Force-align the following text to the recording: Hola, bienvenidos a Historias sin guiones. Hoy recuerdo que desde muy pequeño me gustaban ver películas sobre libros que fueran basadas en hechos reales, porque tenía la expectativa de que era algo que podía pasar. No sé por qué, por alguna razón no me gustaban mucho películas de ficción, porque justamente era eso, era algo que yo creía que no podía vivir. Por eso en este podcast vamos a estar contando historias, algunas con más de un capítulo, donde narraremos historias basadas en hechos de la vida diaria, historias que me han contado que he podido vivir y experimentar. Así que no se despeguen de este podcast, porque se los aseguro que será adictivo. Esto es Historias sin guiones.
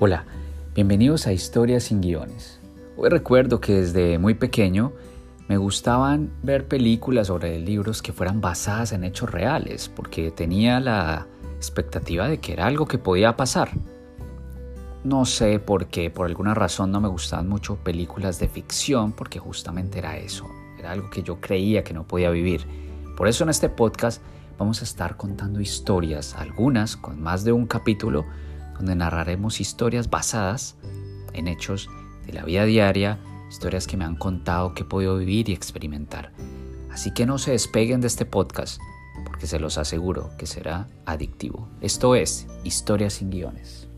Hola, 0.00 0.24
bienvenidos 0.74 1.28
a 1.28 1.32
Historias 1.32 1.84
sin 1.84 2.00
guiones. 2.00 2.58
Hoy 2.96 3.10
recuerdo 3.10 3.60
que 3.60 3.74
desde 3.74 4.18
muy 4.18 4.34
pequeño 4.34 4.92
me 5.46 5.56
gustaban 5.56 6.32
ver 6.42 6.66
películas 6.66 7.28
sobre 7.28 7.60
libros 7.60 8.02
que 8.02 8.12
fueran 8.12 8.40
basadas 8.40 8.90
en 8.90 9.04
hechos 9.04 9.30
reales, 9.30 9.88
porque 9.88 10.32
tenía 10.32 10.80
la 10.80 11.28
expectativa 11.54 12.26
de 12.26 12.38
que 12.38 12.54
era 12.54 12.66
algo 12.66 12.86
que 12.86 12.98
podía 12.98 13.36
pasar. 13.36 13.70
No 15.04 15.24
sé 15.26 15.60
por 15.60 15.86
qué, 15.86 16.10
por 16.10 16.26
alguna 16.26 16.54
razón 16.54 16.90
no 16.90 17.00
me 17.00 17.08
gustaban 17.08 17.48
mucho 17.48 17.76
películas 17.76 18.40
de 18.40 18.48
ficción, 18.48 19.12
porque 19.12 19.38
justamente 19.38 20.00
era 20.00 20.16
eso, 20.16 20.50
era 20.76 20.90
algo 20.90 21.08
que 21.08 21.22
yo 21.22 21.40
creía 21.40 21.84
que 21.84 21.94
no 21.94 22.02
podía 22.02 22.30
vivir. 22.30 22.66
Por 23.16 23.28
eso 23.28 23.44
en 23.44 23.50
este 23.50 23.68
podcast 23.68 24.20
vamos 24.58 24.80
a 24.80 24.84
estar 24.84 25.16
contando 25.16 25.60
historias, 25.60 26.34
algunas 26.34 26.96
con 26.96 27.22
más 27.22 27.44
de 27.44 27.52
un 27.52 27.66
capítulo, 27.66 28.24
donde 28.76 28.94
narraremos 28.94 29.60
historias 29.60 30.10
basadas 30.10 30.76
en 31.32 31.48
hechos 31.48 31.88
de 32.26 32.32
la 32.32 32.44
vida 32.44 32.64
diaria, 32.64 33.18
historias 33.50 33.86
que 33.86 33.96
me 33.96 34.04
han 34.04 34.16
contado 34.16 34.74
que 34.74 34.82
he 34.82 34.86
podido 34.86 35.16
vivir 35.18 35.48
y 35.48 35.52
experimentar. 35.52 36.32
Así 36.90 37.12
que 37.12 37.26
no 37.26 37.38
se 37.38 37.52
despeguen 37.52 38.00
de 38.00 38.06
este 38.06 38.24
podcast, 38.24 38.80
porque 39.24 39.46
se 39.46 39.58
los 39.58 39.78
aseguro 39.78 40.30
que 40.38 40.46
será 40.46 40.88
adictivo. 41.06 41.68
Esto 41.80 42.14
es 42.14 42.46
Historias 42.62 43.14
sin 43.14 43.30
guiones. 43.30 43.88